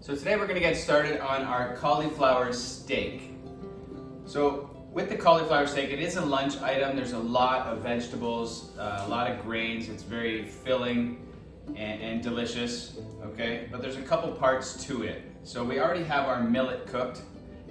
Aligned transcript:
So 0.00 0.14
today 0.14 0.36
we're 0.36 0.46
gonna 0.46 0.60
get 0.60 0.76
started 0.76 1.20
on 1.20 1.42
our 1.42 1.74
cauliflower 1.74 2.52
steak. 2.52 3.32
So 4.26 4.70
with 4.92 5.08
the 5.08 5.16
cauliflower 5.16 5.66
steak, 5.66 5.90
it 5.90 5.98
is 5.98 6.16
a 6.16 6.24
lunch 6.24 6.56
item. 6.58 6.94
There's 6.94 7.12
a 7.12 7.18
lot 7.18 7.66
of 7.66 7.78
vegetables, 7.78 8.78
uh, 8.78 9.02
a 9.04 9.08
lot 9.08 9.28
of 9.28 9.42
grains. 9.42 9.88
It's 9.88 10.04
very 10.04 10.44
filling 10.44 11.26
and, 11.74 12.00
and 12.00 12.22
delicious, 12.22 12.96
okay? 13.24 13.66
But 13.72 13.82
there's 13.82 13.96
a 13.96 14.02
couple 14.02 14.30
parts 14.30 14.84
to 14.84 15.02
it. 15.02 15.24
So 15.42 15.64
we 15.64 15.80
already 15.80 16.04
have 16.04 16.28
our 16.28 16.44
millet 16.44 16.86
cooked 16.86 17.22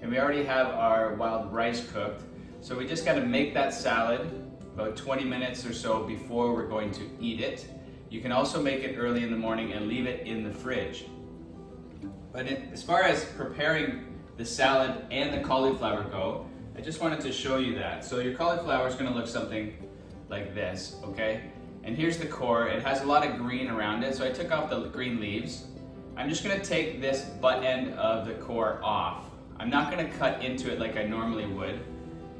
and 0.01 0.11
we 0.11 0.19
already 0.19 0.43
have 0.43 0.67
our 0.67 1.15
wild 1.15 1.53
rice 1.53 1.89
cooked. 1.93 2.23
So 2.59 2.77
we 2.77 2.85
just 2.85 3.05
gotta 3.05 3.25
make 3.25 3.53
that 3.53 3.73
salad 3.73 4.29
about 4.73 4.97
20 4.97 5.23
minutes 5.23 5.65
or 5.65 5.71
so 5.71 6.03
before 6.03 6.53
we're 6.53 6.67
going 6.67 6.91
to 6.91 7.03
eat 7.21 7.39
it. 7.39 7.65
You 8.09 8.19
can 8.19 8.33
also 8.33 8.61
make 8.61 8.83
it 8.83 8.97
early 8.97 9.23
in 9.23 9.31
the 9.31 9.37
morning 9.37 9.71
and 9.71 9.87
leave 9.87 10.05
it 10.05 10.27
in 10.27 10.43
the 10.43 10.51
fridge. 10.51 11.05
But 12.37 12.45
as 12.71 12.83
far 12.83 13.01
as 13.01 13.25
preparing 13.25 14.13
the 14.37 14.45
salad 14.45 15.07
and 15.09 15.33
the 15.33 15.39
cauliflower 15.43 16.03
go, 16.03 16.45
I 16.77 16.81
just 16.81 17.01
wanted 17.01 17.19
to 17.21 17.33
show 17.33 17.57
you 17.57 17.73
that. 17.79 18.05
So 18.05 18.19
your 18.19 18.35
cauliflower 18.35 18.87
is 18.87 18.93
gonna 18.93 19.11
look 19.11 19.25
something 19.25 19.75
like 20.29 20.53
this, 20.53 20.97
okay? 21.03 21.49
And 21.83 21.97
here's 21.97 22.19
the 22.19 22.27
core. 22.27 22.67
It 22.67 22.83
has 22.83 23.01
a 23.01 23.07
lot 23.07 23.25
of 23.25 23.39
green 23.39 23.69
around 23.69 24.03
it, 24.03 24.13
so 24.13 24.23
I 24.23 24.29
took 24.29 24.51
off 24.51 24.69
the 24.69 24.81
green 24.81 25.19
leaves. 25.19 25.65
I'm 26.15 26.29
just 26.29 26.43
gonna 26.43 26.63
take 26.63 27.01
this 27.01 27.21
butt 27.21 27.63
end 27.63 27.95
of 27.95 28.27
the 28.27 28.35
core 28.35 28.79
off. 28.83 29.25
I'm 29.59 29.71
not 29.71 29.89
gonna 29.89 30.07
cut 30.07 30.43
into 30.45 30.71
it 30.71 30.79
like 30.79 30.95
I 30.95 31.05
normally 31.05 31.47
would 31.47 31.79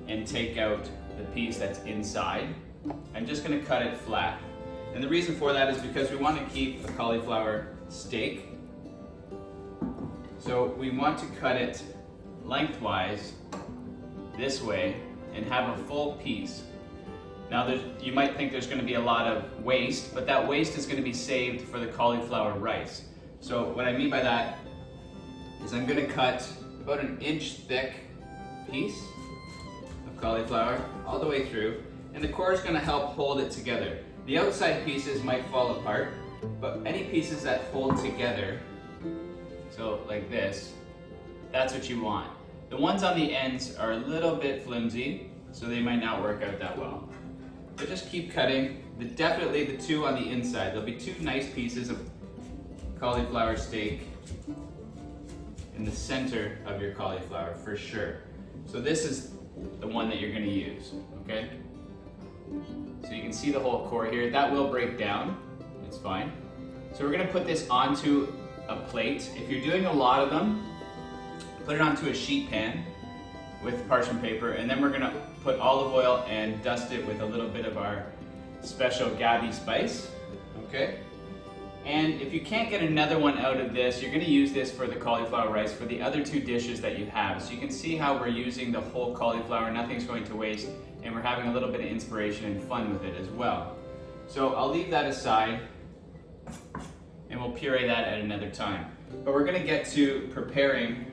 and 0.08 0.28
take 0.28 0.60
out 0.60 0.88
the 1.18 1.24
piece 1.34 1.58
that's 1.58 1.80
inside. 1.86 2.54
I'm 3.16 3.26
just 3.26 3.44
gonna 3.44 3.64
cut 3.64 3.82
it 3.82 3.98
flat. 3.98 4.40
And 4.94 5.04
the 5.04 5.10
reason 5.10 5.34
for 5.34 5.54
that 5.54 5.74
is 5.74 5.82
because 5.82 6.12
we 6.12 6.18
wanna 6.18 6.48
keep 6.54 6.88
a 6.88 6.92
cauliflower 6.92 7.70
steak 7.90 8.47
so 10.48 10.74
we 10.80 10.90
want 10.90 11.20
to 11.20 11.26
cut 11.42 11.58
it 11.58 11.84
lengthwise 12.46 13.34
this 14.38 14.62
way 14.62 14.96
and 15.34 15.46
have 15.46 15.78
a 15.78 15.84
full 15.84 16.14
piece. 16.14 16.64
Now 17.52 17.68
you 18.00 18.14
might 18.14 18.38
think 18.38 18.54
there's 18.54 18.66
going 18.66 18.80
to 18.80 18.86
be 18.86 18.94
a 18.94 19.00
lot 19.00 19.28
of 19.28 19.62
waste, 19.62 20.16
but 20.16 20.26
that 20.28 20.48
waste 20.48 20.78
is 20.78 20.86
going 20.86 20.96
to 20.96 21.04
be 21.04 21.12
saved 21.12 21.68
for 21.68 21.80
the 21.80 21.88
cauliflower 21.88 22.58
rice. 22.58 23.04
So 23.42 23.66
what 23.74 23.86
I 23.86 23.92
mean 23.92 24.10
by 24.10 24.22
that 24.22 24.60
is 25.66 25.74
I'm 25.74 25.86
going 25.86 26.00
to 26.00 26.08
cut 26.08 26.48
about 26.80 27.02
an 27.02 27.20
inch 27.20 27.56
thick 27.68 27.96
piece 28.72 28.98
of 30.08 30.16
cauliflower 30.16 30.82
all 31.06 31.20
the 31.20 31.28
way 31.28 31.50
through 31.50 31.84
and 32.14 32.24
the 32.24 32.30
core 32.30 32.54
is 32.54 32.62
going 32.62 32.76
to 32.76 32.80
help 32.80 33.16
hold 33.16 33.42
it 33.42 33.52
together. 33.52 33.98
The 34.26 34.38
outside 34.38 34.86
pieces 34.86 35.22
might 35.24 35.46
fall 35.48 35.72
apart, 35.72 36.14
but 36.62 36.80
any 36.86 37.04
pieces 37.04 37.44
that 37.44 37.64
hold 37.74 37.98
together 37.98 38.62
so 39.78 40.04
like 40.08 40.30
this, 40.32 40.74
that's 41.52 41.74
what 41.74 41.88
you 41.90 42.02
want. 42.02 42.30
The 42.70 42.78
ones 42.78 43.04
on 43.04 43.16
the 43.16 43.34
ends 43.34 43.76
are 43.76 43.92
a 43.92 43.98
little 43.98 44.36
bit 44.36 44.64
flimsy, 44.64 45.30
so 45.52 45.68
they 45.68 45.80
might 45.80 46.02
not 46.02 46.22
work 46.22 46.42
out 46.44 46.60
that 46.60 46.78
well. 46.78 47.08
But 47.78 47.88
just 47.88 48.10
keep 48.10 48.34
cutting. 48.34 48.84
The, 48.98 49.06
definitely 49.06 49.66
the 49.66 49.78
two 49.78 50.06
on 50.06 50.16
the 50.16 50.30
inside. 50.30 50.72
There'll 50.72 50.82
be 50.82 50.98
two 50.98 51.14
nice 51.22 51.48
pieces 51.50 51.90
of 51.90 52.10
cauliflower 53.00 53.56
steak 53.56 54.02
in 55.78 55.86
the 55.86 55.92
center 55.92 56.58
of 56.66 56.82
your 56.82 56.94
cauliflower 56.94 57.54
for 57.54 57.78
sure. 57.78 58.18
So 58.66 58.82
this 58.82 59.06
is 59.06 59.34
the 59.80 59.88
one 59.88 60.10
that 60.10 60.20
you're 60.20 60.34
gonna 60.34 60.46
use, 60.48 60.94
okay? 61.24 61.50
So 63.04 63.12
you 63.12 63.22
can 63.22 63.32
see 63.32 63.52
the 63.52 63.60
whole 63.60 63.88
core 63.88 64.08
here. 64.08 64.30
That 64.32 64.52
will 64.52 64.70
break 64.70 64.98
down, 64.98 65.38
it's 65.86 65.98
fine. 66.00 66.32
So 66.94 67.06
we're 67.06 67.12
gonna 67.12 67.32
put 67.32 67.46
this 67.46 67.70
onto 67.70 68.34
a 68.68 68.76
plate. 68.76 69.30
If 69.36 69.50
you're 69.50 69.64
doing 69.64 69.86
a 69.86 69.94
lot 69.94 70.22
of 70.22 70.30
them, 70.30 70.66
put 71.66 71.76
it 71.76 71.82
onto 71.82 72.08
a 72.08 72.14
sheet 72.14 72.50
pan 72.50 72.84
with 73.64 73.88
parchment 73.88 74.22
paper, 74.22 74.52
and 74.52 74.70
then 74.70 74.82
we're 74.82 74.92
gonna 74.92 75.14
put 75.44 75.60
olive 75.60 75.94
oil 75.94 76.24
and 76.28 76.62
dust 76.64 76.92
it 76.92 77.06
with 77.06 77.22
a 77.22 77.26
little 77.26 77.48
bit 77.48 77.66
of 77.66 77.78
our 77.78 78.06
special 78.62 79.10
Gabi 79.12 79.54
spice, 79.54 80.10
okay? 80.66 81.00
And 81.86 82.22
if 82.22 82.34
you 82.34 82.42
can't 82.42 82.70
get 82.70 82.82
another 82.82 83.18
one 83.18 83.38
out 83.38 83.58
of 83.58 83.74
this, 83.74 84.02
you're 84.02 84.12
gonna 84.12 84.26
use 84.26 84.52
this 84.52 84.72
for 84.72 84.88
the 84.88 84.96
cauliflower 84.96 85.52
rice 85.52 85.72
for 85.72 85.86
the 85.86 86.02
other 86.02 86.24
two 86.24 86.40
dishes 86.40 86.82
that 86.82 87.00
you 87.00 87.06
have. 87.06 87.42
So 87.42 87.52
you 87.52 87.58
can 87.58 87.72
see 87.72 87.96
how 87.96 88.18
we're 88.18 88.28
using 88.28 88.72
the 88.72 88.82
whole 88.82 89.16
cauliflower, 89.16 89.72
nothing's 89.72 90.04
going 90.04 90.26
to 90.26 90.36
waste, 90.36 90.68
and 91.04 91.16
we're 91.16 91.22
having 91.22 91.48
a 91.48 91.54
little 91.54 91.72
bit 91.72 91.80
of 91.80 91.88
inspiration 91.88 92.46
and 92.46 92.62
fun 92.64 92.92
with 92.92 93.04
it 93.04 93.16
as 93.20 93.30
well. 93.30 93.78
So 94.28 94.54
I'll 94.56 94.70
leave 94.70 94.90
that 94.92 95.06
aside 95.06 95.62
and 97.30 97.40
we'll 97.40 97.52
puree 97.52 97.88
that 97.88 98.08
at 98.08 98.20
another 98.20 98.50
time. 98.50 98.86
But 99.24 99.34
we're 99.34 99.46
gonna 99.46 99.64
get 99.64 99.86
to 99.92 100.30
preparing 100.34 101.06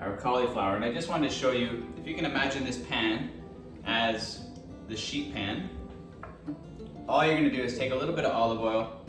our 0.00 0.16
cauliflower. 0.16 0.76
And 0.76 0.84
I 0.84 0.92
just 0.92 1.08
wanted 1.08 1.30
to 1.30 1.34
show 1.34 1.52
you, 1.52 1.86
if 1.98 2.06
you 2.06 2.14
can 2.14 2.24
imagine 2.24 2.64
this 2.64 2.78
pan 2.78 3.30
as 3.84 4.46
the 4.88 4.96
sheet 4.96 5.34
pan, 5.34 5.68
all 7.08 7.24
you're 7.24 7.36
gonna 7.36 7.50
do 7.50 7.62
is 7.62 7.76
take 7.76 7.92
a 7.92 7.96
little 7.96 8.14
bit 8.14 8.24
of 8.24 8.32
olive 8.32 8.60
oil, 8.60 9.04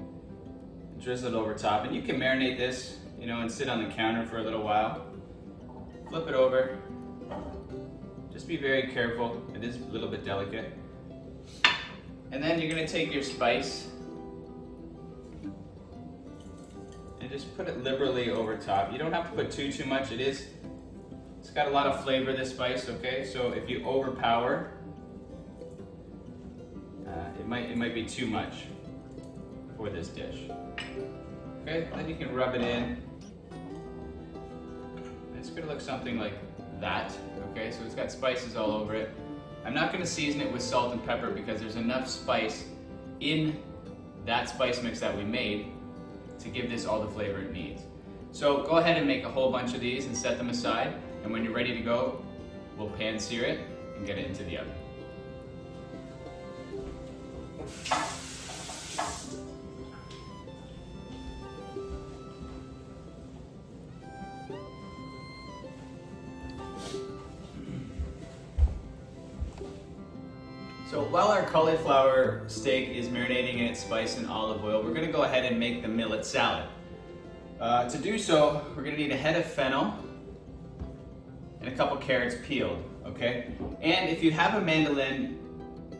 drizzle 1.00 1.34
it 1.34 1.38
over 1.38 1.54
top, 1.54 1.86
and 1.86 1.96
you 1.96 2.02
can 2.02 2.18
marinate 2.18 2.58
this, 2.58 2.98
you 3.20 3.28
know, 3.28 3.42
and 3.42 3.52
sit 3.52 3.70
on 3.70 3.84
the 3.84 3.90
counter 3.94 4.26
for 4.26 4.40
a 4.40 4.44
little 4.44 4.64
while. 4.64 5.06
Flip 6.10 6.28
it 6.28 6.34
over. 6.34 6.78
Just 8.34 8.48
be 8.48 8.58
very 8.58 8.92
careful, 8.92 9.42
it 9.56 9.64
is 9.64 9.78
a 9.78 9.86
little 9.86 10.08
bit 10.08 10.26
delicate. 10.26 10.74
And 12.32 12.42
then 12.42 12.60
you're 12.60 12.70
gonna 12.70 12.88
take 12.88 13.14
your 13.14 13.24
spice 13.24 13.91
and 17.22 17.30
just 17.30 17.56
put 17.56 17.68
it 17.68 17.84
liberally 17.84 18.32
over 18.32 18.58
top. 18.58 18.92
You 18.92 18.98
don't 18.98 19.14
have 19.14 19.30
to 19.30 19.36
put 19.36 19.52
too, 19.52 19.72
too 19.72 19.86
much. 19.86 20.12
It 20.12 20.20
is, 20.20 20.48
it's 21.40 21.52
got 21.52 21.68
a 21.68 21.72
lot 21.72 21.88
of 21.88 22.04
flavor, 22.04 22.34
this 22.34 22.50
spice, 22.50 22.90
okay? 22.90 23.24
So 23.26 23.52
if 23.52 23.70
you 23.70 23.86
overpower, 23.86 24.72
uh, 27.08 27.40
it 27.40 27.48
might 27.48 27.70
it 27.70 27.78
might 27.78 27.94
be 27.94 28.06
too 28.06 28.26
much 28.26 28.66
for 29.78 29.90
this 29.90 30.08
dish. 30.08 30.50
Okay, 31.62 31.88
then 31.94 32.10
you 32.10 32.16
can 32.16 32.34
rub 32.34 32.56
it 32.56 32.62
in. 32.62 32.98
It's 35.38 35.50
gonna 35.50 35.68
look 35.68 35.82
something 35.82 36.18
like 36.18 36.34
that, 36.80 37.12
okay? 37.52 37.72
So 37.72 37.84
it's 37.86 37.96
got 37.96 38.12
spices 38.12 38.56
all 38.56 38.72
over 38.72 38.96
it. 38.96 39.12
I'm 39.64 39.74
not 39.76 39.92
gonna 39.92 40.06
season 40.06 40.42
it 40.42 40.52
with 40.52 40.64
salt 40.64 40.94
and 40.94 41.06
pepper 41.06 41.30
because 41.30 41.60
there's 41.60 41.76
enough 41.76 42.08
spice 42.08 42.66
in 43.20 43.62
that 44.26 44.50
spice 44.50 44.82
mix 44.82 45.00
that 45.00 45.16
we 45.16 45.24
made 45.24 45.72
to 46.44 46.50
give 46.50 46.70
this 46.70 46.86
all 46.86 47.02
the 47.02 47.10
flavor 47.12 47.40
it 47.40 47.52
needs. 47.52 47.84
So 48.32 48.64
go 48.64 48.78
ahead 48.78 48.98
and 48.98 49.08
make 49.08 49.24
a 49.24 49.30
whole 49.30 49.52
bunch 49.52 49.74
of 49.74 49.82
these 49.82 50.06
and 50.06 50.16
set 50.16 50.38
them 50.38 50.50
aside. 50.50 50.94
And 51.24 51.32
when 51.32 51.44
you're 51.44 51.54
ready 51.54 51.76
to 51.76 51.82
go, 51.82 52.24
we'll 52.78 52.90
pan 52.90 53.20
sear 53.20 53.44
it 53.44 53.60
and 53.98 54.06
get 54.06 54.18
it 54.18 54.28
into 54.28 54.44
the 54.44 54.60
oven. 54.60 54.74
Cauliflower 71.52 72.44
steak 72.48 72.88
is 72.88 73.10
marinating 73.10 73.56
in 73.56 73.66
its 73.66 73.82
spice 73.82 74.18
and 74.18 74.26
olive 74.30 74.64
oil, 74.64 74.82
we're 74.82 74.94
gonna 74.94 75.12
go 75.12 75.24
ahead 75.24 75.44
and 75.44 75.60
make 75.60 75.82
the 75.82 75.88
millet 75.88 76.26
salad. 76.26 76.66
Uh, 77.60 77.90
to 77.90 77.98
do 77.98 78.18
so, 78.18 78.66
we're 78.74 78.84
gonna 78.84 78.96
need 78.96 79.12
a 79.12 79.18
head 79.18 79.36
of 79.36 79.46
fennel 79.46 79.94
and 81.60 81.68
a 81.68 81.76
couple 81.76 81.98
carrots 81.98 82.36
peeled, 82.48 82.82
okay? 83.06 83.54
And 83.82 84.10
if 84.10 84.24
you 84.24 84.32
have 84.32 84.56
a 84.56 84.62
mandolin, 84.62 85.38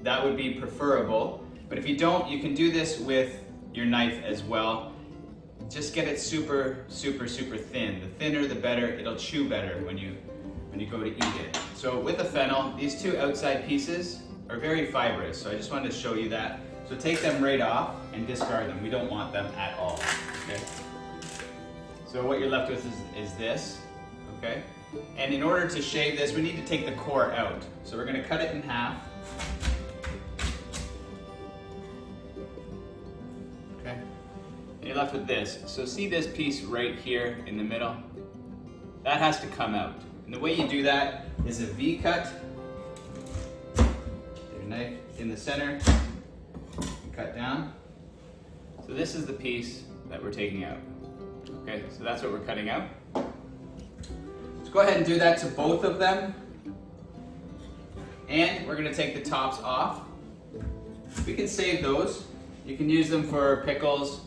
that 0.04 0.24
would 0.24 0.38
be 0.38 0.54
preferable. 0.54 1.46
But 1.68 1.78
if 1.78 1.86
you 1.86 1.98
don't, 1.98 2.30
you 2.30 2.40
can 2.40 2.56
do 2.56 2.72
this 2.72 3.00
with 3.00 3.44
your 3.74 3.86
knife 3.86 4.24
as 4.24 4.44
well. 4.44 4.94
Just 5.70 5.94
get 5.94 6.08
it 6.08 6.18
super, 6.18 6.86
super, 6.88 7.28
super 7.28 7.58
thin. 7.58 8.00
The 8.00 8.08
thinner, 8.08 8.48
the 8.48 8.56
better. 8.56 8.88
It'll 8.88 9.18
chew 9.18 9.50
better 9.50 9.86
when 9.86 9.98
you, 9.98 10.16
when 10.70 10.80
you 10.80 10.88
go 10.88 11.00
to 11.00 11.10
eat 11.10 11.36
it. 11.42 11.60
So 11.76 12.00
with 12.00 12.18
the 12.18 12.26
fennel, 12.26 12.74
these 12.78 13.02
two 13.02 13.18
outside 13.18 13.68
pieces, 13.68 14.22
are 14.52 14.58
very 14.58 14.86
fibrous, 14.86 15.42
so 15.42 15.50
I 15.50 15.56
just 15.56 15.72
wanted 15.72 15.92
to 15.92 15.98
show 15.98 16.14
you 16.14 16.28
that. 16.30 16.60
So 16.88 16.96
take 16.98 17.22
them 17.22 17.42
right 17.42 17.62
off 17.62 17.96
and 18.12 18.28
discard 18.28 18.68
them. 18.68 18.84
We 18.84 18.90
don't 18.90 19.10
want 19.10 19.32
them 19.32 19.46
at 19.56 19.78
all, 19.80 19.98
okay? 20.44 20.62
So 22.06 22.26
what 22.26 22.40
you're 22.40 22.50
left 22.50 22.70
with 22.70 22.86
is, 22.86 23.30
is 23.30 23.34
this, 23.38 23.80
okay? 24.38 24.62
And 25.18 25.34
in 25.34 25.42
order 25.42 25.70
to 25.70 25.82
shave 25.82 26.18
this, 26.18 26.34
we 26.34 26.42
need 26.42 26.58
to 26.58 26.66
take 26.66 26.86
the 26.86 26.92
core 26.94 27.32
out. 27.32 27.64
So 27.86 27.96
we're 27.96 28.04
gonna 28.04 28.24
cut 28.24 28.42
it 28.42 28.54
in 28.54 28.62
half. 28.62 28.98
Okay? 33.80 33.98
And 34.80 34.84
you're 34.84 34.98
left 34.98 35.14
with 35.14 35.28
this. 35.28 35.60
So 35.66 35.86
see 35.86 36.10
this 36.10 36.28
piece 36.28 36.62
right 36.64 37.00
here 37.00 37.38
in 37.48 37.56
the 37.56 37.64
middle? 37.64 37.96
That 39.04 39.20
has 39.20 39.40
to 39.40 39.48
come 39.48 39.76
out. 39.76 39.96
And 40.26 40.34
the 40.34 40.40
way 40.40 40.54
you 40.54 40.68
do 40.68 40.84
that 40.84 41.28
is 41.48 41.62
a 41.62 41.68
V 41.68 42.00
cut 42.00 42.28
in 45.22 45.30
the 45.30 45.38
center 45.38 45.80
cut 47.16 47.36
down. 47.36 47.72
So 48.88 48.94
this 48.94 49.14
is 49.14 49.28
the 49.28 49.34
piece 49.34 49.84
that 50.10 50.22
we're 50.22 50.34
taking 50.34 50.64
out. 50.64 50.80
Okay, 51.62 51.84
so 51.96 52.04
that's 52.04 52.24
what 52.24 52.32
we're 52.32 52.40
cutting 52.40 52.70
out. 52.70 52.88
Let's 53.14 54.70
go 54.72 54.80
ahead 54.80 54.98
and 54.98 55.06
do 55.06 55.20
that 55.20 55.38
to 55.40 55.48
both 55.48 55.84
of 55.84 56.00
them. 56.00 56.34
And 58.30 58.68
we're 58.68 58.76
gonna 58.76 58.94
take 58.94 59.14
the 59.14 59.22
tops 59.22 59.60
off. 59.60 60.02
We 61.28 61.36
can 61.36 61.48
save 61.48 61.84
those. 61.84 62.26
You 62.66 62.76
can 62.76 62.90
use 62.90 63.08
them 63.08 63.24
for 63.24 63.64
pickles 63.64 64.22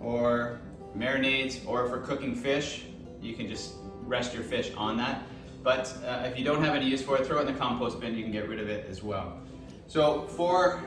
or 0.00 0.60
marinades 0.96 1.66
or 1.66 1.88
for 1.88 1.98
cooking 1.98 2.36
fish. 2.36 2.84
You 3.20 3.34
can 3.34 3.48
just 3.48 3.72
rest 4.04 4.32
your 4.32 4.44
fish 4.44 4.72
on 4.76 4.96
that. 4.98 5.22
But 5.64 5.92
uh, 6.06 6.22
if 6.26 6.38
you 6.38 6.44
don't 6.44 6.62
have 6.62 6.76
any 6.76 6.86
use 6.86 7.02
for 7.02 7.16
it, 7.16 7.26
throw 7.26 7.38
it 7.38 7.48
in 7.48 7.52
the 7.52 7.58
compost 7.58 7.98
bin. 7.98 8.14
You 8.14 8.22
can 8.22 8.30
get 8.30 8.48
rid 8.48 8.60
of 8.60 8.68
it 8.68 8.86
as 8.88 9.02
well. 9.02 9.40
So 9.88 10.22
for 10.22 10.82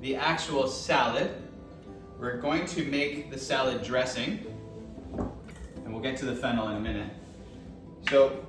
the 0.00 0.16
actual 0.16 0.66
salad, 0.66 1.30
we're 2.18 2.40
going 2.40 2.66
to 2.66 2.84
make 2.84 3.30
the 3.30 3.38
salad 3.38 3.82
dressing. 3.82 4.44
And 5.84 5.92
we'll 5.92 6.02
get 6.02 6.16
to 6.18 6.24
the 6.24 6.34
fennel 6.34 6.68
in 6.68 6.76
a 6.76 6.80
minute. 6.80 7.12
So 8.08 8.44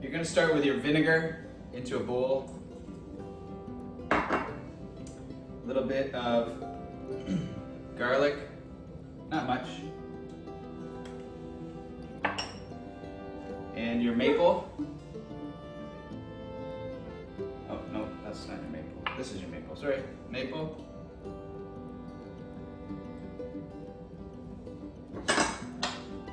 you're 0.00 0.12
gonna 0.12 0.24
start 0.24 0.54
with 0.54 0.64
your 0.64 0.76
vinegar 0.76 1.46
into 1.72 1.96
a 1.96 2.00
bowl. 2.00 2.52
A 4.10 4.46
little 5.64 5.84
bit 5.84 6.14
of 6.14 6.64
garlic, 7.98 8.36
not 9.30 9.46
much. 9.46 9.66
And 13.74 14.02
your 14.02 14.14
maple. 14.14 14.70
Oh, 17.68 17.78
no, 17.92 18.08
that's 18.24 18.46
not 18.46 18.56
your 18.58 18.70
maple. 18.70 18.75
This 19.16 19.32
is 19.32 19.40
your 19.40 19.48
maple, 19.48 19.74
sorry. 19.76 20.02
Maple. 20.30 20.84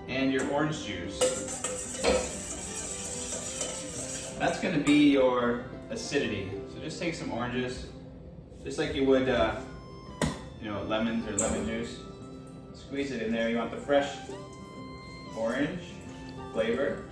And 0.09 0.33
your 0.33 0.49
orange 0.51 0.85
juice. 0.85 1.17
That's 4.37 4.59
gonna 4.59 4.79
be 4.79 5.11
your 5.11 5.63
acidity. 5.91 6.51
So 6.73 6.81
just 6.81 6.99
take 6.99 7.15
some 7.15 7.31
oranges, 7.31 7.85
just 8.65 8.77
like 8.77 8.93
you 8.93 9.05
would, 9.05 9.29
uh, 9.29 9.55
you 10.61 10.69
know, 10.69 10.83
lemons 10.83 11.25
or 11.25 11.37
lemon 11.37 11.65
juice. 11.65 11.99
Squeeze 12.73 13.11
it 13.11 13.21
in 13.21 13.31
there. 13.31 13.49
You 13.49 13.59
want 13.59 13.71
the 13.71 13.77
fresh 13.77 14.13
orange 15.37 15.83
flavor. 16.51 17.05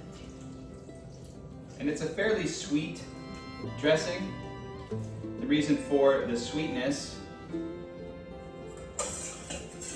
And 1.80 1.90
it's 1.90 2.02
a 2.02 2.08
fairly 2.08 2.46
sweet 2.46 3.02
dressing. 3.80 4.34
Reason 5.52 5.76
for 5.76 6.26
the 6.28 6.38
sweetness 6.38 7.20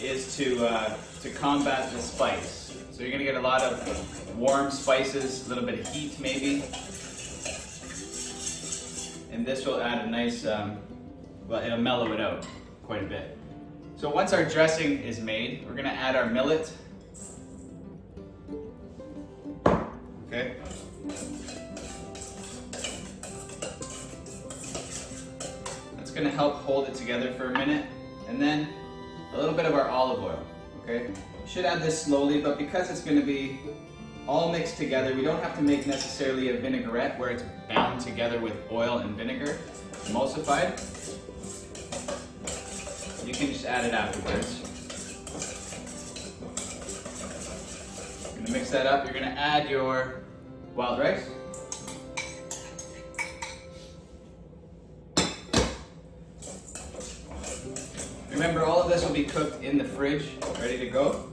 is 0.02 0.36
to, 0.36 0.68
uh, 0.68 0.98
to 1.22 1.30
combat 1.30 1.94
the 1.94 2.00
spice. 2.02 2.78
So 2.92 3.04
you're 3.04 3.12
gonna 3.14 3.24
get 3.24 3.36
a 3.36 3.40
lot 3.40 3.62
of 3.62 4.38
warm 4.38 4.70
spices, 4.70 5.46
a 5.46 5.50
little 5.50 5.64
bit 5.64 5.80
of 5.80 5.88
heat 5.88 6.20
maybe. 6.20 6.56
And 9.32 9.46
this 9.46 9.66
will 9.66 9.80
add 9.80 10.06
a 10.06 10.10
nice, 10.10 10.46
um, 10.46 10.78
well, 11.48 11.64
it'll 11.64 11.78
mellow 11.78 12.12
it 12.12 12.20
out 12.20 12.46
quite 12.84 13.04
a 13.04 13.08
bit. 13.08 13.38
So 13.96 14.10
once 14.10 14.34
our 14.34 14.44
dressing 14.44 15.04
is 15.04 15.22
made, 15.22 15.66
we're 15.66 15.76
gonna 15.76 15.88
add 15.88 16.18
our 16.18 16.26
millet. 16.26 16.70
Gonna 26.16 26.30
help 26.30 26.56
hold 26.64 26.88
it 26.88 26.96
together 26.96 27.34
for 27.34 27.48
a 27.48 27.52
minute. 27.52 27.86
And 28.30 28.42
then 28.42 28.70
a 29.34 29.38
little 29.38 29.54
bit 29.54 29.66
of 29.66 29.74
our 29.74 29.90
olive 29.90 30.24
oil, 30.24 30.42
okay? 30.82 31.12
Should 31.46 31.66
add 31.66 31.82
this 31.82 32.02
slowly, 32.02 32.40
but 32.40 32.58
because 32.58 32.90
it's 32.90 33.02
gonna 33.02 33.20
be 33.20 33.60
all 34.26 34.50
mixed 34.50 34.78
together, 34.78 35.14
we 35.14 35.24
don't 35.24 35.44
have 35.44 35.58
to 35.58 35.62
make 35.62 35.86
necessarily 35.86 36.50
a 36.50 36.58
vinaigrette 36.58 37.20
where 37.20 37.32
it's 37.32 37.44
bound 37.68 38.00
together 38.00 38.40
with 38.40 38.54
oil 38.72 39.00
and 39.00 39.18
vinegar, 39.18 39.58
emulsified. 40.06 40.80
You 43.28 43.34
can 43.34 43.48
just 43.48 43.66
add 43.66 43.86
it 43.86 43.94
afterwards. 43.94 44.62
Gonna 48.38 48.52
mix 48.52 48.70
that 48.70 48.86
up. 48.86 49.04
You're 49.04 49.14
gonna 49.14 49.36
add 49.38 49.70
your 49.70 50.22
wild 50.76 51.00
rice. 51.00 51.30
Remember, 58.36 58.66
all 58.66 58.82
of 58.82 58.90
this 58.90 59.02
will 59.06 59.14
be 59.14 59.24
cooked 59.24 59.64
in 59.64 59.78
the 59.78 59.86
fridge, 59.86 60.28
ready 60.60 60.78
to 60.78 60.88
go, 60.88 61.30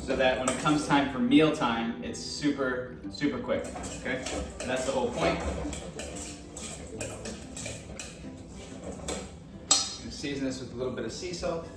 so 0.00 0.16
that 0.16 0.36
when 0.36 0.48
it 0.48 0.58
comes 0.58 0.84
time 0.88 1.12
for 1.12 1.20
meal 1.20 1.54
time, 1.54 2.02
it's 2.02 2.18
super, 2.18 2.96
super 3.12 3.38
quick, 3.38 3.64
okay? 4.00 4.24
And 4.60 4.68
that's 4.68 4.84
the 4.84 4.90
whole 4.90 5.10
point. 5.10 5.38
season 10.10 10.44
this 10.44 10.60
with 10.60 10.72
a 10.72 10.76
little 10.76 10.92
bit 10.92 11.04
of 11.04 11.12
sea 11.12 11.32
salt. 11.32 11.68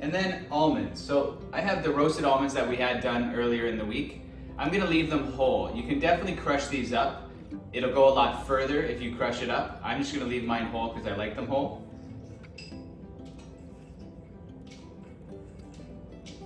And 0.00 0.12
then 0.12 0.46
almonds. 0.50 0.98
So 0.98 1.38
I 1.52 1.60
have 1.60 1.82
the 1.82 1.90
roasted 1.90 2.24
almonds 2.24 2.54
that 2.54 2.66
we 2.66 2.76
had 2.76 3.02
done 3.02 3.34
earlier 3.34 3.66
in 3.66 3.76
the 3.76 3.84
week. 3.84 4.22
I'm 4.56 4.72
gonna 4.72 4.86
leave 4.86 5.10
them 5.10 5.30
whole. 5.32 5.74
You 5.74 5.82
can 5.82 5.98
definitely 5.98 6.36
crush 6.36 6.68
these 6.68 6.94
up. 6.94 7.23
It'll 7.72 7.92
go 7.92 8.08
a 8.08 8.14
lot 8.14 8.46
further 8.46 8.82
if 8.82 9.02
you 9.02 9.14
crush 9.16 9.42
it 9.42 9.50
up. 9.50 9.80
I'm 9.82 10.00
just 10.00 10.14
gonna 10.14 10.26
leave 10.26 10.44
mine 10.44 10.66
whole 10.66 10.92
because 10.92 11.06
I 11.06 11.16
like 11.16 11.36
them 11.36 11.46
whole. 11.46 11.84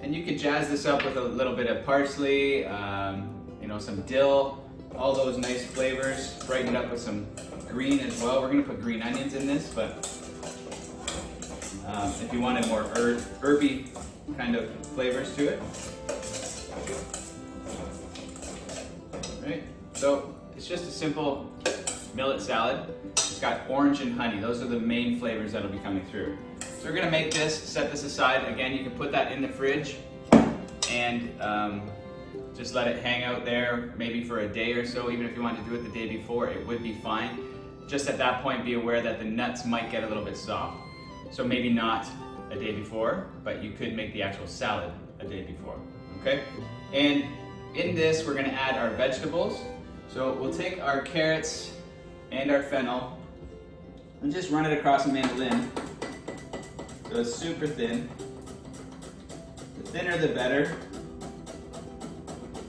And 0.00 0.14
you 0.14 0.24
could 0.24 0.38
jazz 0.38 0.68
this 0.70 0.86
up 0.86 1.04
with 1.04 1.16
a 1.16 1.22
little 1.22 1.54
bit 1.54 1.66
of 1.66 1.84
parsley, 1.84 2.64
um, 2.66 3.34
you 3.60 3.68
know, 3.68 3.78
some 3.78 4.02
dill, 4.02 4.64
all 4.96 5.14
those 5.14 5.36
nice 5.36 5.66
flavors. 5.66 6.34
Brighten 6.44 6.74
it 6.74 6.76
up 6.76 6.90
with 6.90 7.00
some 7.00 7.26
green 7.68 8.00
as 8.00 8.22
well. 8.22 8.40
We're 8.40 8.48
gonna 8.48 8.62
put 8.62 8.80
green 8.80 9.02
onions 9.02 9.34
in 9.34 9.46
this, 9.46 9.72
but 9.74 10.08
um, 11.86 12.12
if 12.22 12.32
you 12.32 12.40
wanted 12.40 12.66
more 12.68 12.84
herb, 12.94 13.20
herby 13.40 13.86
kind 14.36 14.54
of 14.54 14.70
flavors 14.94 15.34
to 15.36 15.48
it. 15.48 15.62
Right, 19.42 19.64
so 19.94 20.37
it's 20.58 20.66
just 20.66 20.88
a 20.88 20.90
simple 20.90 21.48
millet 22.16 22.42
salad. 22.42 22.92
It's 23.12 23.38
got 23.38 23.60
orange 23.70 24.00
and 24.00 24.12
honey. 24.12 24.40
Those 24.40 24.60
are 24.60 24.66
the 24.66 24.80
main 24.80 25.20
flavors 25.20 25.52
that'll 25.52 25.70
be 25.70 25.78
coming 25.78 26.04
through. 26.06 26.36
So 26.58 26.86
we're 26.86 26.96
gonna 26.96 27.12
make 27.12 27.32
this, 27.32 27.56
set 27.56 27.92
this 27.92 28.02
aside. 28.02 28.44
Again, 28.52 28.72
you 28.72 28.82
can 28.82 28.90
put 28.90 29.12
that 29.12 29.30
in 29.30 29.40
the 29.40 29.46
fridge 29.46 29.98
and 30.90 31.30
um, 31.40 31.88
just 32.56 32.74
let 32.74 32.88
it 32.88 33.00
hang 33.04 33.22
out 33.22 33.44
there 33.44 33.94
maybe 33.96 34.24
for 34.24 34.40
a 34.40 34.48
day 34.48 34.72
or 34.72 34.84
so. 34.84 35.12
Even 35.12 35.26
if 35.26 35.36
you 35.36 35.44
want 35.44 35.64
to 35.64 35.70
do 35.70 35.76
it 35.76 35.84
the 35.84 35.90
day 35.90 36.08
before, 36.08 36.48
it 36.48 36.66
would 36.66 36.82
be 36.82 36.94
fine. 36.94 37.38
Just 37.86 38.08
at 38.08 38.18
that 38.18 38.42
point, 38.42 38.64
be 38.64 38.74
aware 38.74 39.00
that 39.00 39.20
the 39.20 39.24
nuts 39.24 39.64
might 39.64 39.92
get 39.92 40.02
a 40.02 40.08
little 40.08 40.24
bit 40.24 40.36
soft. 40.36 40.76
So 41.30 41.44
maybe 41.44 41.72
not 41.72 42.04
a 42.50 42.56
day 42.56 42.72
before, 42.72 43.28
but 43.44 43.62
you 43.62 43.70
could 43.70 43.94
make 43.94 44.12
the 44.12 44.22
actual 44.22 44.48
salad 44.48 44.90
a 45.20 45.24
day 45.24 45.42
before, 45.42 45.78
okay? 46.20 46.42
And 46.92 47.24
in 47.76 47.94
this, 47.94 48.26
we're 48.26 48.34
gonna 48.34 48.48
add 48.48 48.76
our 48.76 48.90
vegetables. 48.96 49.60
So 50.08 50.32
we'll 50.32 50.54
take 50.54 50.82
our 50.82 51.02
carrots 51.02 51.72
and 52.32 52.50
our 52.50 52.62
fennel 52.62 53.18
and 54.22 54.32
just 54.32 54.50
run 54.50 54.64
it 54.64 54.76
across 54.76 55.06
a 55.06 55.12
mandolin. 55.12 55.70
So 57.10 57.20
it's 57.20 57.34
super 57.34 57.66
thin. 57.66 58.08
The 59.76 59.90
thinner 59.90 60.16
the 60.16 60.28
better. 60.28 60.76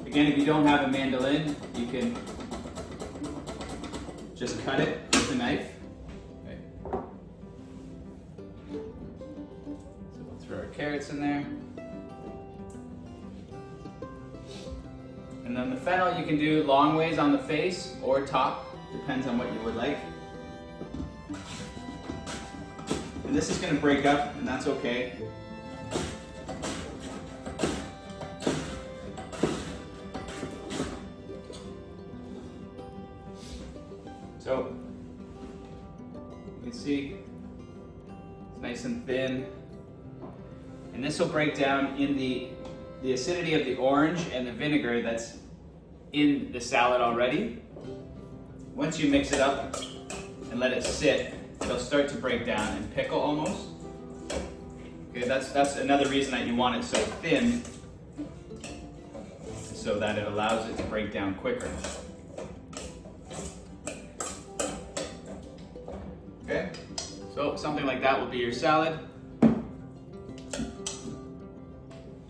Again, 0.05 0.27
if 0.27 0.37
you 0.37 0.45
don't 0.45 0.67
have 0.67 0.81
a 0.83 0.87
mandolin, 0.89 1.55
you 1.75 1.87
can 1.87 2.17
just 4.35 4.63
cut 4.65 4.79
it 4.81 4.99
with 5.13 5.31
a 5.31 5.35
knife. 5.35 5.71
So 6.91 7.03
we'll 10.21 10.39
throw 10.39 10.57
our 10.57 10.65
carrots 10.65 11.09
in 11.09 11.21
there. 11.21 11.45
Then 15.59 15.69
the 15.69 15.75
fennel 15.75 16.17
you 16.17 16.25
can 16.25 16.37
do 16.37 16.63
long 16.63 16.95
ways 16.95 17.17
on 17.17 17.33
the 17.33 17.37
face 17.37 17.95
or 18.01 18.25
top, 18.25 18.65
depends 18.93 19.27
on 19.27 19.37
what 19.37 19.51
you 19.51 19.59
would 19.61 19.75
like. 19.75 19.97
And 23.25 23.35
this 23.35 23.49
is 23.49 23.57
going 23.57 23.75
to 23.75 23.79
break 23.79 24.05
up, 24.05 24.35
and 24.37 24.47
that's 24.47 24.67
okay. 24.67 25.13
So, 34.39 34.73
you 36.13 36.63
can 36.63 36.71
see 36.71 37.17
it's 38.47 38.61
nice 38.61 38.85
and 38.85 39.05
thin. 39.05 39.45
And 40.93 41.03
this 41.03 41.19
will 41.19 41.27
break 41.27 41.55
down 41.55 41.97
in 41.97 42.15
the, 42.15 42.47
the 43.03 43.13
acidity 43.13 43.53
of 43.55 43.65
the 43.65 43.75
orange 43.75 44.25
and 44.33 44.47
the 44.47 44.53
vinegar 44.53 45.01
that's 45.01 45.38
in 46.13 46.51
the 46.51 46.61
salad 46.61 47.01
already. 47.01 47.61
Once 48.73 48.99
you 48.99 49.09
mix 49.09 49.31
it 49.31 49.39
up 49.39 49.75
and 50.51 50.59
let 50.59 50.71
it 50.71 50.83
sit, 50.83 51.33
it'll 51.61 51.77
start 51.77 52.07
to 52.09 52.15
break 52.15 52.45
down 52.45 52.77
and 52.77 52.93
pickle 52.95 53.19
almost. 53.19 53.67
Okay, 55.11 55.27
that's, 55.27 55.51
that's 55.51 55.75
another 55.75 56.09
reason 56.09 56.31
that 56.31 56.47
you 56.47 56.55
want 56.55 56.75
it 56.77 56.83
so 56.83 56.97
thin, 57.21 57.61
so 59.73 59.99
that 59.99 60.17
it 60.17 60.27
allows 60.27 60.69
it 60.69 60.77
to 60.77 60.83
break 60.83 61.11
down 61.11 61.35
quicker. 61.35 61.69
Okay, 66.45 66.71
so 67.33 67.55
something 67.55 67.85
like 67.85 68.01
that 68.01 68.19
will 68.19 68.27
be 68.27 68.37
your 68.37 68.53
salad. 68.53 68.97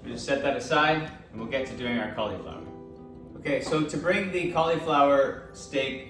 We 0.03 0.11
just 0.11 0.25
set 0.25 0.41
that 0.41 0.57
aside 0.57 1.11
and 1.31 1.39
we'll 1.39 1.49
get 1.49 1.67
to 1.67 1.77
doing 1.77 1.99
our 1.99 2.13
cauliflower. 2.15 2.58
Okay, 3.39 3.61
so 3.61 3.85
to 3.85 3.95
bring 3.95 4.33
the 4.33 4.51
cauliflower 4.51 5.49
steak 5.53 6.09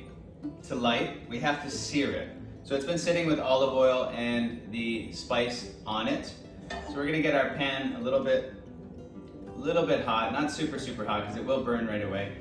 to 0.67 0.74
light, 0.74 1.29
we 1.29 1.39
have 1.39 1.63
to 1.63 1.69
sear 1.69 2.12
it. 2.12 2.29
So 2.63 2.74
it's 2.74 2.86
been 2.86 2.98
sitting 2.98 3.27
with 3.27 3.39
olive 3.39 3.71
oil 3.71 4.12
and 4.15 4.59
the 4.71 5.12
spice 5.12 5.75
on 5.86 6.07
it. 6.07 6.33
So 6.88 6.95
we're 6.95 7.05
gonna 7.05 7.21
get 7.21 7.36
our 7.36 7.51
pan 7.51 7.95
a 7.98 8.00
little 8.00 8.24
bit, 8.24 8.55
a 9.48 9.59
little 9.59 9.86
bit 9.86 10.03
hot, 10.03 10.33
not 10.33 10.50
super, 10.50 10.79
super 10.79 11.05
hot 11.05 11.21
because 11.21 11.38
it 11.38 11.45
will 11.45 11.63
burn 11.63 11.86
right 11.86 12.03
away. 12.03 12.31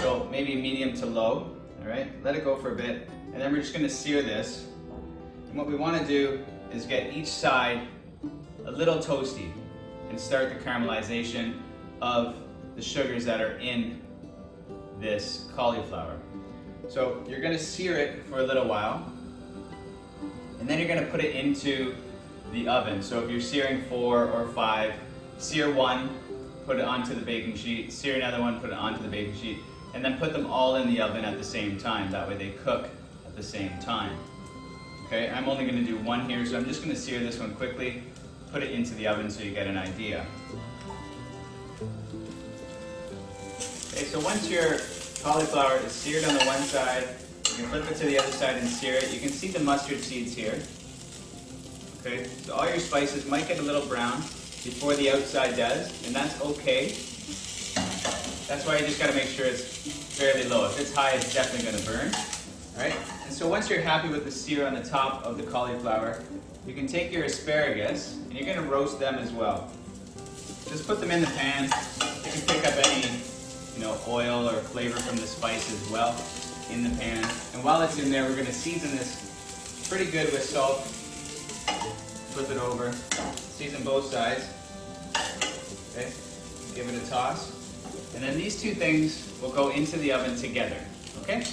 So 0.00 0.28
maybe 0.30 0.54
medium 0.54 0.94
to 0.98 1.06
low, 1.06 1.56
all 1.80 1.88
right? 1.88 2.08
Let 2.22 2.36
it 2.36 2.44
go 2.44 2.54
for 2.54 2.70
a 2.70 2.76
bit. 2.76 3.10
And 3.32 3.42
then 3.42 3.52
we're 3.52 3.62
just 3.62 3.74
gonna 3.74 3.88
sear 3.88 4.22
this. 4.22 4.66
And 5.48 5.58
what 5.58 5.66
we 5.66 5.74
wanna 5.74 6.06
do 6.06 6.44
is 6.72 6.86
get 6.86 7.12
each 7.12 7.26
side 7.26 7.88
a 8.64 8.70
little 8.70 8.98
toasty 8.98 9.50
and 10.08 10.20
start 10.20 10.50
the 10.50 10.64
caramelization 10.64 11.58
of 12.00 12.36
the 12.76 12.82
sugars 12.82 13.24
that 13.24 13.40
are 13.40 13.58
in 13.58 14.05
this 15.00 15.46
cauliflower. 15.54 16.16
So 16.88 17.24
you're 17.28 17.40
gonna 17.40 17.58
sear 17.58 17.96
it 17.96 18.24
for 18.26 18.40
a 18.40 18.42
little 18.42 18.66
while, 18.66 19.12
and 20.60 20.68
then 20.68 20.78
you're 20.78 20.88
gonna 20.88 21.10
put 21.10 21.20
it 21.20 21.34
into 21.34 21.94
the 22.52 22.68
oven. 22.68 23.02
So 23.02 23.22
if 23.22 23.30
you're 23.30 23.40
searing 23.40 23.82
four 23.82 24.30
or 24.30 24.48
five, 24.48 24.94
sear 25.38 25.72
one, 25.72 26.10
put 26.64 26.78
it 26.78 26.84
onto 26.84 27.14
the 27.14 27.24
baking 27.24 27.56
sheet, 27.56 27.92
sear 27.92 28.16
another 28.16 28.40
one, 28.40 28.60
put 28.60 28.70
it 28.70 28.76
onto 28.76 29.02
the 29.02 29.08
baking 29.08 29.36
sheet, 29.36 29.58
and 29.94 30.04
then 30.04 30.18
put 30.18 30.32
them 30.32 30.46
all 30.46 30.76
in 30.76 30.88
the 30.92 31.00
oven 31.00 31.24
at 31.24 31.38
the 31.38 31.44
same 31.44 31.78
time. 31.78 32.10
That 32.10 32.28
way 32.28 32.36
they 32.36 32.50
cook 32.50 32.88
at 33.26 33.36
the 33.36 33.42
same 33.42 33.72
time. 33.80 34.16
Okay, 35.06 35.30
I'm 35.30 35.48
only 35.48 35.66
gonna 35.66 35.84
do 35.84 35.96
one 35.98 36.28
here, 36.28 36.44
so 36.44 36.56
I'm 36.56 36.64
just 36.64 36.82
gonna 36.82 36.96
sear 36.96 37.20
this 37.20 37.38
one 37.38 37.54
quickly, 37.54 38.02
put 38.52 38.62
it 38.62 38.72
into 38.72 38.94
the 38.94 39.06
oven 39.06 39.30
so 39.30 39.42
you 39.42 39.52
get 39.52 39.66
an 39.66 39.76
idea. 39.76 40.26
Okay, 43.96 44.04
so 44.04 44.20
once 44.20 44.50
your 44.50 44.76
cauliflower 45.22 45.78
is 45.78 45.90
seared 45.90 46.22
on 46.24 46.34
the 46.34 46.44
one 46.44 46.60
side, 46.64 47.08
you 47.48 47.54
can 47.56 47.64
flip 47.70 47.90
it 47.90 47.96
to 47.96 48.04
the 48.04 48.18
other 48.18 48.30
side 48.30 48.56
and 48.58 48.68
sear 48.68 48.92
it. 48.92 49.10
You 49.10 49.20
can 49.20 49.30
see 49.30 49.48
the 49.48 49.60
mustard 49.60 50.00
seeds 50.00 50.34
here. 50.34 50.60
Okay, 52.02 52.28
so 52.42 52.52
all 52.52 52.68
your 52.68 52.78
spices 52.78 53.26
might 53.26 53.48
get 53.48 53.58
a 53.58 53.62
little 53.62 53.86
brown 53.86 54.18
before 54.62 54.94
the 54.96 55.10
outside 55.12 55.56
does, 55.56 56.06
and 56.06 56.14
that's 56.14 56.38
okay. 56.42 56.88
That's 58.46 58.66
why 58.66 58.76
you 58.76 58.84
just 58.84 59.00
gotta 59.00 59.14
make 59.14 59.28
sure 59.28 59.46
it's 59.46 59.64
fairly 59.64 60.46
low. 60.46 60.66
If 60.66 60.78
it's 60.78 60.94
high, 60.94 61.12
it's 61.12 61.32
definitely 61.32 61.72
gonna 61.72 61.82
burn. 61.84 62.12
All 62.76 62.82
right, 62.82 62.96
and 63.24 63.32
so 63.32 63.48
once 63.48 63.70
you're 63.70 63.80
happy 63.80 64.10
with 64.10 64.26
the 64.26 64.30
sear 64.30 64.66
on 64.66 64.74
the 64.74 64.84
top 64.84 65.24
of 65.24 65.38
the 65.38 65.44
cauliflower, 65.44 66.22
you 66.66 66.74
can 66.74 66.86
take 66.86 67.10
your 67.10 67.24
asparagus, 67.24 68.18
and 68.28 68.34
you're 68.34 68.54
gonna 68.54 68.68
roast 68.68 69.00
them 69.00 69.14
as 69.14 69.32
well. 69.32 69.72
Just 70.68 70.86
put 70.86 71.00
them 71.00 71.10
in 71.10 71.22
the 71.22 71.28
pan. 71.28 71.64
You 71.64 72.32
can 72.32 72.42
pick 72.42 72.66
up 72.66 72.74
any 72.84 73.15
know, 73.86 73.96
oil 74.08 74.48
or 74.48 74.54
flavor 74.54 74.98
from 74.98 75.16
the 75.16 75.26
spice 75.26 75.72
as 75.72 75.90
well 75.90 76.14
in 76.72 76.82
the 76.82 76.90
pan. 76.98 77.22
And 77.54 77.62
while 77.62 77.82
it's 77.82 77.98
in 77.98 78.10
there, 78.10 78.24
we're 78.24 78.36
gonna 78.36 78.52
season 78.52 78.90
this 78.96 79.86
pretty 79.88 80.10
good 80.10 80.32
with 80.32 80.42
salt. 80.42 80.82
Flip 82.34 82.50
it 82.50 82.58
over, 82.58 82.92
season 82.92 83.82
both 83.84 84.06
sides. 84.10 84.44
Okay, 85.92 86.12
give 86.74 86.92
it 86.92 87.02
a 87.02 87.08
toss. 87.08 87.52
And 88.14 88.22
then 88.22 88.36
these 88.36 88.60
two 88.60 88.74
things 88.74 89.32
will 89.40 89.52
go 89.52 89.70
into 89.70 89.96
the 89.98 90.12
oven 90.12 90.36
together, 90.36 90.80
okay? 91.22 91.44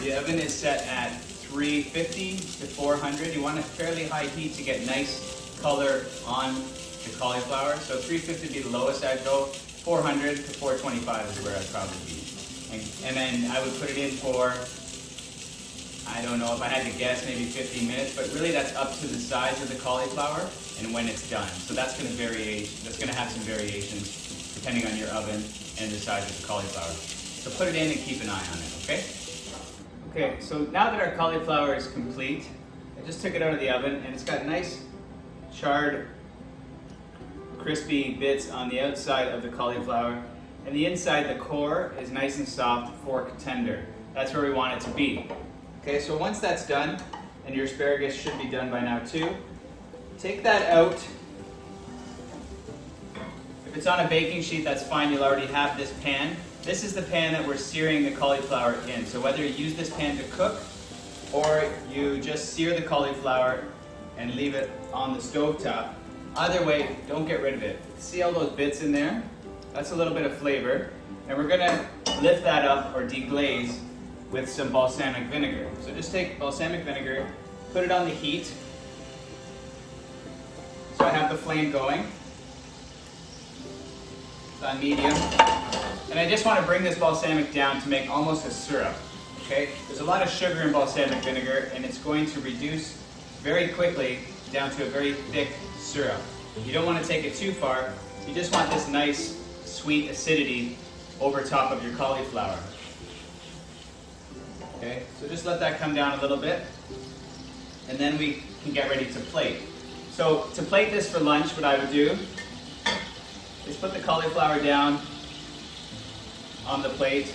The 0.00 0.18
oven 0.18 0.38
is 0.38 0.52
set 0.52 0.86
at 0.88 1.12
350 1.20 2.36
to 2.36 2.66
400. 2.66 3.32
You 3.32 3.42
want 3.42 3.58
a 3.58 3.62
fairly 3.62 4.06
high 4.08 4.26
heat 4.26 4.54
to 4.54 4.62
get 4.62 4.84
nice 4.86 5.56
color 5.62 6.04
on 6.26 6.54
the 6.54 7.16
cauliflower. 7.18 7.76
So 7.76 7.96
350 7.96 8.46
would 8.46 8.54
be 8.54 8.60
the 8.60 8.76
lowest 8.76 9.04
I'd 9.04 9.24
go. 9.24 9.50
400 9.84 10.36
to 10.36 10.42
425 10.42 11.28
is 11.28 11.44
where 11.44 11.54
I'd 11.54 11.68
probably 11.68 12.00
be. 12.08 12.24
And, 12.72 12.80
and 13.04 13.12
then 13.14 13.50
I 13.52 13.60
would 13.60 13.78
put 13.78 13.90
it 13.90 13.98
in 14.00 14.16
for, 14.16 14.56
I 16.08 16.24
don't 16.24 16.40
know 16.40 16.56
if 16.56 16.62
I 16.62 16.68
had 16.68 16.90
to 16.90 16.98
guess, 16.98 17.26
maybe 17.26 17.44
15 17.44 17.86
minutes, 17.86 18.16
but 18.16 18.32
really 18.32 18.50
that's 18.50 18.74
up 18.76 18.96
to 19.00 19.06
the 19.06 19.20
size 19.20 19.60
of 19.60 19.68
the 19.68 19.76
cauliflower 19.84 20.48
and 20.80 20.94
when 20.94 21.06
it's 21.06 21.28
done. 21.28 21.48
So 21.68 21.74
that's 21.74 21.98
to 21.98 22.04
vary, 22.16 22.64
that's 22.80 22.96
going 22.96 23.12
to 23.12 23.14
have 23.14 23.30
some 23.30 23.42
variations 23.42 24.54
depending 24.54 24.86
on 24.86 24.96
your 24.96 25.08
oven 25.08 25.44
and 25.78 25.92
the 25.92 26.00
size 26.00 26.24
of 26.30 26.40
the 26.40 26.46
cauliflower. 26.46 26.96
So 27.44 27.50
put 27.50 27.68
it 27.68 27.76
in 27.76 27.92
and 27.92 28.00
keep 28.00 28.22
an 28.22 28.30
eye 28.30 28.46
on 28.52 28.58
it, 28.64 28.72
okay? 28.84 29.04
Okay, 30.12 30.40
so 30.40 30.60
now 30.72 30.90
that 30.90 30.98
our 30.98 31.14
cauliflower 31.14 31.74
is 31.74 31.88
complete, 31.88 32.48
I 32.96 33.04
just 33.04 33.20
took 33.20 33.34
it 33.34 33.42
out 33.42 33.52
of 33.52 33.60
the 33.60 33.68
oven 33.68 33.96
and 33.96 34.14
it's 34.14 34.24
got 34.24 34.46
nice 34.46 34.80
charred 35.52 36.08
crispy 37.64 38.12
bits 38.12 38.50
on 38.50 38.68
the 38.68 38.78
outside 38.78 39.28
of 39.28 39.42
the 39.42 39.48
cauliflower. 39.48 40.22
And 40.66 40.76
the 40.76 40.84
inside, 40.84 41.30
the 41.30 41.40
core, 41.40 41.94
is 41.98 42.10
nice 42.10 42.36
and 42.36 42.46
soft, 42.46 42.94
fork 43.02 43.38
tender. 43.38 43.86
That's 44.12 44.34
where 44.34 44.42
we 44.42 44.52
want 44.52 44.74
it 44.74 44.84
to 44.86 44.90
be. 44.90 45.30
Okay, 45.80 45.98
so 45.98 46.14
once 46.14 46.40
that's 46.40 46.66
done, 46.66 47.02
and 47.46 47.56
your 47.56 47.64
asparagus 47.64 48.14
should 48.14 48.36
be 48.36 48.48
done 48.48 48.70
by 48.70 48.80
now 48.80 48.98
too, 48.98 49.34
take 50.18 50.42
that 50.42 50.70
out. 50.70 50.92
If 53.66 53.74
it's 53.78 53.86
on 53.86 54.04
a 54.04 54.08
baking 54.10 54.42
sheet, 54.42 54.62
that's 54.62 54.82
fine, 54.82 55.10
you'll 55.10 55.24
already 55.24 55.46
have 55.46 55.78
this 55.78 55.90
pan. 56.02 56.36
This 56.64 56.84
is 56.84 56.94
the 56.94 57.02
pan 57.02 57.32
that 57.32 57.48
we're 57.48 57.56
searing 57.56 58.04
the 58.04 58.10
cauliflower 58.10 58.76
in. 58.94 59.06
So 59.06 59.22
whether 59.22 59.42
you 59.42 59.48
use 59.48 59.74
this 59.74 59.88
pan 59.88 60.18
to 60.18 60.24
cook, 60.24 60.60
or 61.32 61.64
you 61.90 62.20
just 62.20 62.52
sear 62.52 62.78
the 62.78 62.86
cauliflower 62.86 63.64
and 64.18 64.34
leave 64.34 64.54
it 64.54 64.70
on 64.92 65.14
the 65.14 65.20
stove 65.22 65.62
top, 65.62 65.94
Either 66.36 66.64
way, 66.64 66.96
don't 67.06 67.26
get 67.26 67.42
rid 67.42 67.54
of 67.54 67.62
it. 67.62 67.80
See 67.98 68.22
all 68.22 68.32
those 68.32 68.50
bits 68.50 68.82
in 68.82 68.90
there? 68.90 69.22
That's 69.72 69.92
a 69.92 69.96
little 69.96 70.12
bit 70.12 70.26
of 70.26 70.36
flavor. 70.36 70.90
And 71.28 71.38
we're 71.38 71.46
gonna 71.46 71.88
lift 72.20 72.42
that 72.42 72.64
up 72.64 72.96
or 72.96 73.06
deglaze 73.06 73.78
with 74.32 74.50
some 74.50 74.72
balsamic 74.72 75.28
vinegar. 75.28 75.70
So 75.82 75.92
just 75.94 76.10
take 76.10 76.40
balsamic 76.40 76.84
vinegar, 76.84 77.32
put 77.72 77.84
it 77.84 77.92
on 77.92 78.08
the 78.08 78.14
heat. 78.14 78.52
So 80.98 81.04
I 81.04 81.10
have 81.10 81.30
the 81.30 81.38
flame 81.38 81.70
going. 81.70 82.04
It's 84.54 84.62
on 84.64 84.80
medium. 84.80 85.14
And 86.10 86.18
I 86.18 86.28
just 86.28 86.44
want 86.44 86.58
to 86.58 86.66
bring 86.66 86.82
this 86.82 86.98
balsamic 86.98 87.52
down 87.52 87.80
to 87.80 87.88
make 87.88 88.10
almost 88.10 88.44
a 88.44 88.50
syrup. 88.50 88.94
Okay? 89.44 89.68
There's 89.86 90.00
a 90.00 90.04
lot 90.04 90.20
of 90.20 90.28
sugar 90.28 90.62
in 90.62 90.72
balsamic 90.72 91.22
vinegar 91.22 91.70
and 91.74 91.84
it's 91.84 91.98
going 91.98 92.26
to 92.26 92.40
reduce 92.40 93.00
very 93.40 93.68
quickly 93.68 94.18
down 94.50 94.70
to 94.72 94.84
a 94.84 94.86
very 94.86 95.12
thick 95.12 95.50
syrup. 95.94 96.20
You 96.66 96.72
don't 96.72 96.86
want 96.86 97.00
to 97.00 97.08
take 97.08 97.24
it 97.24 97.36
too 97.36 97.52
far. 97.52 97.92
You 98.26 98.34
just 98.34 98.52
want 98.52 98.68
this 98.68 98.88
nice, 98.88 99.40
sweet 99.64 100.10
acidity 100.10 100.76
over 101.20 101.40
top 101.42 101.70
of 101.70 101.84
your 101.84 101.94
cauliflower. 101.94 102.58
Okay, 104.76 105.04
so 105.20 105.28
just 105.28 105.46
let 105.46 105.60
that 105.60 105.78
come 105.78 105.94
down 105.94 106.18
a 106.18 106.20
little 106.20 106.36
bit. 106.36 106.62
And 107.88 107.96
then 107.96 108.18
we 108.18 108.42
can 108.64 108.72
get 108.72 108.90
ready 108.90 109.06
to 109.06 109.20
plate. 109.20 109.58
So 110.10 110.48
to 110.54 110.62
plate 110.64 110.90
this 110.90 111.08
for 111.08 111.20
lunch, 111.20 111.54
what 111.54 111.64
I 111.64 111.78
would 111.78 111.92
do 111.92 112.18
is 113.68 113.76
put 113.76 113.94
the 113.94 114.00
cauliflower 114.00 114.60
down 114.60 115.00
on 116.66 116.82
the 116.82 116.88
plate. 116.88 117.32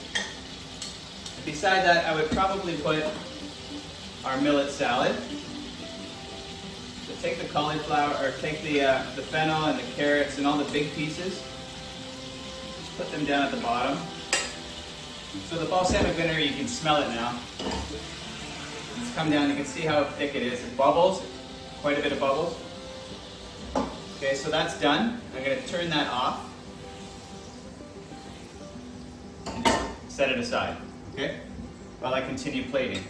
Beside 1.45 1.85
that, 1.85 2.07
I 2.07 2.13
would 2.13 2.29
probably 2.31 2.75
put 2.75 3.05
our 4.25 4.41
millet 4.41 4.69
salad 4.69 5.15
take 7.15 7.39
the 7.39 7.47
cauliflower, 7.47 8.13
or 8.23 8.31
take 8.39 8.61
the, 8.63 8.81
uh, 8.81 9.03
the 9.15 9.21
fennel 9.21 9.65
and 9.65 9.79
the 9.79 9.91
carrots 9.93 10.37
and 10.37 10.47
all 10.47 10.57
the 10.57 10.71
big 10.71 10.93
pieces, 10.93 11.43
just 12.79 12.97
put 12.97 13.11
them 13.11 13.25
down 13.25 13.43
at 13.43 13.51
the 13.51 13.61
bottom. 13.61 13.97
So 15.47 15.57
the 15.57 15.65
balsamic 15.65 16.13
vinegar, 16.13 16.39
you 16.39 16.53
can 16.53 16.67
smell 16.67 17.01
it 17.01 17.09
now. 17.09 17.39
It's 17.59 19.13
come 19.15 19.29
down, 19.29 19.49
you 19.49 19.55
can 19.55 19.65
see 19.65 19.81
how 19.81 20.03
thick 20.03 20.35
it 20.35 20.43
is. 20.43 20.63
It 20.63 20.75
bubbles, 20.75 21.23
quite 21.81 21.97
a 21.99 22.01
bit 22.01 22.11
of 22.11 22.19
bubbles. 22.19 22.57
Okay, 24.17 24.35
so 24.35 24.49
that's 24.49 24.79
done. 24.79 25.21
I'm 25.37 25.43
to 25.43 25.67
turn 25.67 25.89
that 25.91 26.07
off. 26.07 26.45
And 29.45 29.67
set 30.09 30.29
it 30.29 30.39
aside, 30.39 30.77
okay? 31.13 31.39
While 31.99 32.13
I 32.13 32.21
continue 32.21 32.63
plating. 32.69 33.03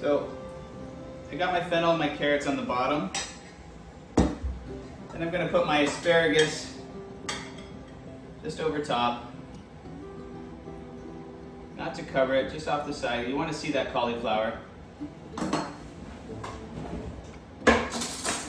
So 0.00 0.30
I 1.30 1.34
got 1.34 1.52
my 1.52 1.62
fennel 1.68 1.90
and 1.90 1.98
my 1.98 2.08
carrots 2.08 2.46
on 2.46 2.56
the 2.56 2.62
bottom. 2.62 3.10
And 4.16 5.24
I'm 5.24 5.30
gonna 5.30 5.48
put 5.48 5.66
my 5.66 5.80
asparagus 5.80 6.74
just 8.42 8.60
over 8.60 8.78
top. 8.78 9.32
Not 11.76 11.94
to 11.96 12.02
cover 12.02 12.34
it, 12.34 12.52
just 12.52 12.68
off 12.68 12.86
the 12.86 12.92
side. 12.92 13.28
You 13.28 13.36
wanna 13.36 13.52
see 13.52 13.72
that 13.72 13.92
cauliflower. 13.92 14.58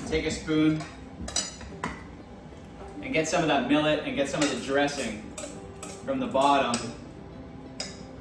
take 0.08 0.26
a 0.26 0.32
spoon 0.32 0.82
and 3.02 3.12
get 3.12 3.28
some 3.28 3.42
of 3.42 3.50
that 3.50 3.68
millet 3.68 4.04
and 4.06 4.16
get 4.16 4.30
some 4.30 4.42
of 4.42 4.50
the 4.50 4.66
dressing 4.66 5.22
from 6.06 6.20
the 6.20 6.28
bottom. 6.28 6.94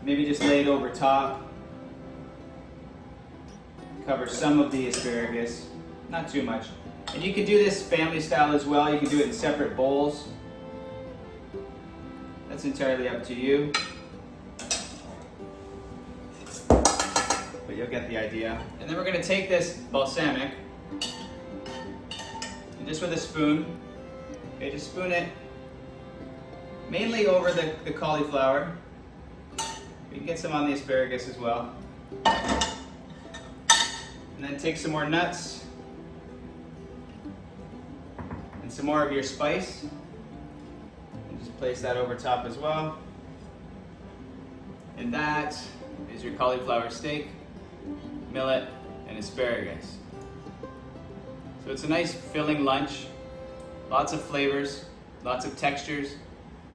Maybe 0.02 0.24
just 0.24 0.42
lay 0.42 0.62
it 0.62 0.66
over 0.66 0.90
top. 0.90 1.45
Cover 4.06 4.28
some 4.28 4.60
of 4.60 4.70
the 4.70 4.88
asparagus, 4.88 5.68
not 6.08 6.28
too 6.28 6.42
much. 6.42 6.68
And 7.12 7.22
you 7.22 7.34
can 7.34 7.44
do 7.44 7.58
this 7.58 7.82
family 7.82 8.20
style 8.20 8.54
as 8.54 8.64
well. 8.64 8.92
You 8.92 9.00
can 9.00 9.08
do 9.08 9.18
it 9.18 9.26
in 9.26 9.32
separate 9.32 9.76
bowls. 9.76 10.28
That's 12.48 12.64
entirely 12.64 13.08
up 13.08 13.24
to 13.24 13.34
you. 13.34 13.72
But 16.68 17.76
you'll 17.76 17.88
get 17.88 18.08
the 18.08 18.16
idea. 18.16 18.60
And 18.80 18.88
then 18.88 18.96
we're 18.96 19.04
gonna 19.04 19.22
take 19.22 19.48
this 19.48 19.78
balsamic 19.90 20.52
and 22.78 22.86
just 22.86 23.02
with 23.02 23.12
a 23.12 23.18
spoon, 23.18 23.66
okay, 24.56 24.70
just 24.70 24.92
spoon 24.92 25.10
it 25.10 25.28
mainly 26.88 27.26
over 27.26 27.50
the, 27.50 27.74
the 27.84 27.90
cauliflower. 27.90 28.76
You 30.12 30.18
can 30.18 30.26
get 30.26 30.38
some 30.38 30.52
on 30.52 30.68
the 30.68 30.74
asparagus 30.74 31.28
as 31.28 31.36
well. 31.38 31.74
And 34.36 34.44
then 34.44 34.58
take 34.58 34.76
some 34.76 34.92
more 34.92 35.08
nuts 35.08 35.64
and 38.62 38.70
some 38.70 38.84
more 38.84 39.02
of 39.02 39.12
your 39.12 39.22
spice. 39.22 39.84
And 41.28 41.38
just 41.38 41.56
place 41.58 41.80
that 41.82 41.96
over 41.96 42.14
top 42.14 42.44
as 42.44 42.58
well. 42.58 42.98
And 44.98 45.12
that 45.14 45.58
is 46.14 46.22
your 46.24 46.34
cauliflower 46.34 46.90
steak, 46.90 47.28
millet, 48.32 48.68
and 49.08 49.18
asparagus. 49.18 49.96
So 51.64 51.72
it's 51.72 51.84
a 51.84 51.88
nice 51.88 52.14
filling 52.14 52.64
lunch, 52.64 53.06
lots 53.90 54.12
of 54.12 54.22
flavors, 54.22 54.84
lots 55.24 55.44
of 55.44 55.56
textures, 55.58 56.14